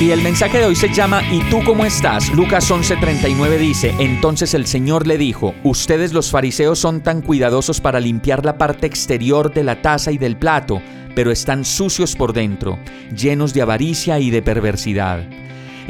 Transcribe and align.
Y 0.00 0.12
el 0.12 0.22
mensaje 0.22 0.56
de 0.56 0.64
hoy 0.64 0.76
se 0.76 0.88
llama 0.88 1.22
¿Y 1.30 1.42
tú 1.50 1.62
cómo 1.62 1.84
estás? 1.84 2.32
Lucas 2.32 2.70
11:39 2.70 3.58
dice, 3.58 3.94
entonces 3.98 4.54
el 4.54 4.66
Señor 4.66 5.06
le 5.06 5.18
dijo, 5.18 5.54
ustedes 5.62 6.14
los 6.14 6.30
fariseos 6.30 6.78
son 6.78 7.02
tan 7.02 7.20
cuidadosos 7.20 7.82
para 7.82 8.00
limpiar 8.00 8.46
la 8.46 8.56
parte 8.56 8.86
exterior 8.86 9.52
de 9.52 9.62
la 9.62 9.82
taza 9.82 10.10
y 10.10 10.16
del 10.16 10.38
plato, 10.38 10.80
pero 11.14 11.30
están 11.30 11.66
sucios 11.66 12.16
por 12.16 12.32
dentro, 12.32 12.78
llenos 13.14 13.52
de 13.52 13.60
avaricia 13.60 14.18
y 14.20 14.30
de 14.30 14.40
perversidad. 14.40 15.22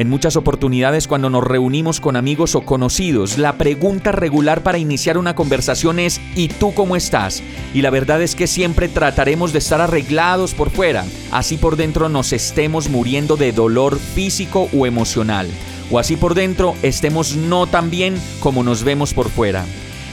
En 0.00 0.09
muchas 0.09 0.36
oportunidades 0.36 1.06
cuando 1.06 1.28
nos 1.28 1.45
reunimos 1.45 2.00
con 2.00 2.16
amigos 2.16 2.54
o 2.54 2.62
conocidos, 2.62 3.36
la 3.36 3.59
pregunta 3.59 4.12
regular 4.12 4.62
para 4.62 4.78
iniciar 4.78 5.18
una 5.18 5.34
conversación 5.34 5.98
es 5.98 6.23
¿y 6.34 6.48
tú 6.48 6.73
cómo 6.73 6.96
estás? 6.96 7.42
Y 7.74 7.82
la 7.82 7.90
verdad 7.90 8.23
es 8.23 8.34
que 8.34 8.46
siempre 8.46 8.88
trataremos 8.88 9.52
de 9.52 9.59
estar 9.59 9.82
arreglados 9.82 10.54
por 10.54 10.70
fuera, 10.70 11.04
así 11.30 11.59
por 11.59 11.76
dentro 11.76 12.09
nos 12.09 12.32
estemos 12.32 12.88
muriendo 12.88 13.37
de 13.37 13.52
dolor 13.52 13.98
físico 13.98 14.70
o 14.73 14.87
emocional, 14.87 15.51
o 15.90 15.98
así 15.98 16.16
por 16.16 16.32
dentro 16.32 16.76
estemos 16.82 17.37
no 17.37 17.66
tan 17.66 17.90
bien 17.90 18.14
como 18.40 18.62
nos 18.62 18.85
vemos 18.85 19.12
por 19.12 19.29
fuera. 19.29 19.66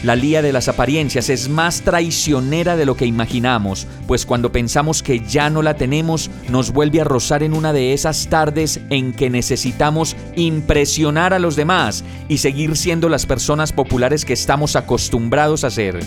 La 0.04 0.16
lía 0.16 0.44
de 0.44 0.54
las 0.54 0.68
apariencias 0.68 1.28
es 1.30 1.50
más 1.50 1.82
traicionera 1.82 2.78
de 2.78 2.86
lo 2.86 2.96
que 2.96 3.08
imaginamos, 3.08 3.88
pues 4.06 4.28
cuando 4.28 4.52
pensamos 4.52 5.02
que 5.02 5.22
ya 5.22 5.50
no 5.50 5.64
la 5.64 5.76
tenemos, 5.76 6.30
nos 6.50 6.72
vuelve 6.72 7.02
a 7.02 7.04
rozar 7.04 7.42
en 7.42 7.54
una 7.54 7.74
de 7.74 7.94
esas 7.94 8.28
tardes 8.28 8.80
en 8.92 9.12
que 9.12 9.32
necesitamos 9.32 10.16
impresionar 10.36 11.34
a 11.34 11.40
los 11.40 11.56
demás 11.56 12.04
y 12.28 12.38
seguir 12.38 12.78
siendo 12.78 13.10
las 13.10 13.26
personas 13.26 13.74
populares 13.74 14.24
que 14.24 14.34
estamos 14.34 14.76
acostumbrados 14.76 15.64
a 15.64 15.72
ser. 15.72 16.00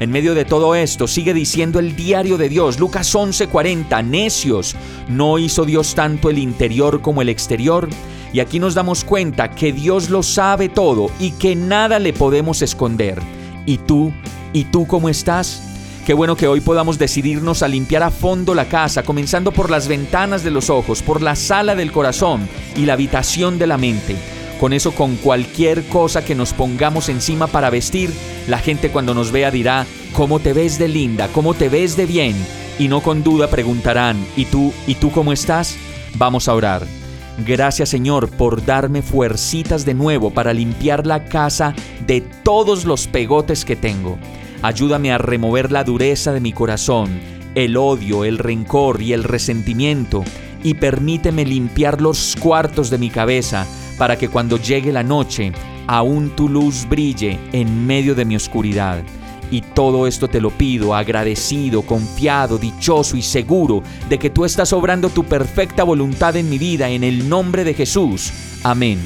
En 0.00 0.10
medio 0.10 0.34
de 0.34 0.44
todo 0.44 0.74
esto, 0.74 1.06
sigue 1.06 1.32
diciendo 1.32 1.78
el 1.78 1.94
diario 1.94 2.38
de 2.38 2.48
Dios, 2.48 2.80
Lucas 2.80 3.12
11:40, 3.14 4.02
necios, 4.02 4.74
¿no 5.08 5.38
hizo 5.38 5.64
Dios 5.64 5.94
tanto 5.94 6.28
el 6.30 6.38
interior 6.38 7.02
como 7.02 7.22
el 7.22 7.28
exterior? 7.28 7.88
Y 8.32 8.40
aquí 8.40 8.58
nos 8.58 8.74
damos 8.74 9.04
cuenta 9.04 9.50
que 9.50 9.72
Dios 9.72 10.10
lo 10.10 10.22
sabe 10.22 10.68
todo 10.68 11.10
y 11.18 11.32
que 11.32 11.56
nada 11.56 11.98
le 11.98 12.12
podemos 12.12 12.62
esconder. 12.62 13.20
¿Y 13.66 13.78
tú? 13.78 14.12
¿Y 14.52 14.64
tú 14.64 14.86
cómo 14.86 15.08
estás? 15.08 15.62
Qué 16.08 16.14
bueno 16.14 16.36
que 16.36 16.48
hoy 16.48 16.60
podamos 16.60 16.98
decidirnos 16.98 17.62
a 17.62 17.68
limpiar 17.68 18.02
a 18.02 18.10
fondo 18.10 18.54
la 18.54 18.66
casa, 18.66 19.02
comenzando 19.02 19.52
por 19.52 19.70
las 19.70 19.88
ventanas 19.88 20.42
de 20.42 20.50
los 20.50 20.70
ojos, 20.70 21.02
por 21.02 21.20
la 21.20 21.36
sala 21.36 21.74
del 21.74 21.92
corazón 21.92 22.48
y 22.76 22.86
la 22.86 22.94
habitación 22.94 23.58
de 23.58 23.66
la 23.66 23.76
mente. 23.76 24.16
Con 24.58 24.72
eso, 24.72 24.92
con 24.92 25.16
cualquier 25.16 25.84
cosa 25.88 26.24
que 26.24 26.34
nos 26.34 26.54
pongamos 26.54 27.10
encima 27.10 27.46
para 27.46 27.70
vestir, 27.70 28.10
la 28.48 28.58
gente 28.58 28.90
cuando 28.90 29.14
nos 29.14 29.32
vea 29.32 29.50
dirá, 29.50 29.86
¿cómo 30.12 30.40
te 30.40 30.52
ves 30.52 30.78
de 30.78 30.88
linda? 30.88 31.28
¿Cómo 31.28 31.54
te 31.54 31.68
ves 31.68 31.96
de 31.96 32.06
bien? 32.06 32.34
Y 32.78 32.88
no 32.88 33.02
con 33.02 33.22
duda 33.22 33.48
preguntarán, 33.48 34.16
¿y 34.34 34.46
tú? 34.46 34.72
¿Y 34.86 34.94
tú 34.94 35.10
cómo 35.12 35.32
estás? 35.32 35.76
Vamos 36.16 36.48
a 36.48 36.54
orar. 36.54 37.07
Gracias 37.46 37.90
Señor 37.90 38.30
por 38.30 38.64
darme 38.64 39.00
fuercitas 39.00 39.84
de 39.84 39.94
nuevo 39.94 40.30
para 40.30 40.52
limpiar 40.52 41.06
la 41.06 41.24
casa 41.24 41.74
de 42.06 42.20
todos 42.20 42.84
los 42.84 43.06
pegotes 43.06 43.64
que 43.64 43.76
tengo. 43.76 44.18
Ayúdame 44.60 45.12
a 45.12 45.18
remover 45.18 45.70
la 45.70 45.84
dureza 45.84 46.32
de 46.32 46.40
mi 46.40 46.52
corazón, 46.52 47.20
el 47.54 47.76
odio, 47.76 48.24
el 48.24 48.38
rencor 48.38 49.00
y 49.00 49.12
el 49.12 49.22
resentimiento, 49.22 50.24
y 50.64 50.74
permíteme 50.74 51.44
limpiar 51.44 52.00
los 52.00 52.34
cuartos 52.40 52.90
de 52.90 52.98
mi 52.98 53.08
cabeza 53.08 53.66
para 53.98 54.16
que 54.16 54.28
cuando 54.28 54.56
llegue 54.56 54.92
la 54.92 55.04
noche, 55.04 55.52
aún 55.86 56.30
tu 56.30 56.48
luz 56.48 56.86
brille 56.88 57.38
en 57.52 57.86
medio 57.86 58.16
de 58.16 58.24
mi 58.24 58.34
oscuridad. 58.34 59.02
Y 59.50 59.62
todo 59.62 60.06
esto 60.06 60.28
te 60.28 60.40
lo 60.40 60.50
pido 60.50 60.94
agradecido, 60.94 61.82
confiado, 61.82 62.58
dichoso 62.58 63.16
y 63.16 63.22
seguro 63.22 63.82
de 64.08 64.18
que 64.18 64.30
tú 64.30 64.44
estás 64.44 64.72
obrando 64.72 65.08
tu 65.08 65.24
perfecta 65.24 65.84
voluntad 65.84 66.36
en 66.36 66.48
mi 66.48 66.58
vida 66.58 66.88
en 66.90 67.04
el 67.04 67.28
nombre 67.28 67.64
de 67.64 67.74
Jesús. 67.74 68.32
Amén. 68.62 69.00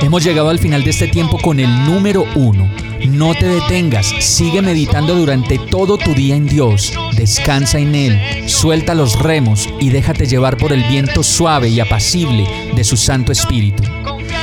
Hemos 0.00 0.24
llegado 0.24 0.48
al 0.48 0.58
final 0.58 0.84
de 0.84 0.90
este 0.90 1.08
tiempo 1.08 1.38
con 1.38 1.58
el 1.58 1.84
número 1.84 2.24
uno. 2.34 2.70
No 3.08 3.34
te 3.34 3.46
detengas, 3.46 4.06
sigue 4.20 4.62
meditando 4.62 5.14
durante 5.14 5.58
todo 5.58 5.98
tu 5.98 6.14
día 6.14 6.34
en 6.34 6.46
Dios, 6.46 6.92
descansa 7.16 7.78
en 7.78 7.94
Él, 7.94 8.48
suelta 8.48 8.94
los 8.94 9.18
remos 9.18 9.68
y 9.80 9.90
déjate 9.90 10.26
llevar 10.26 10.56
por 10.56 10.72
el 10.72 10.82
viento 10.84 11.22
suave 11.22 11.68
y 11.68 11.80
apacible 11.80 12.46
de 12.74 12.84
su 12.84 12.96
Santo 12.96 13.32
Espíritu. 13.32 13.82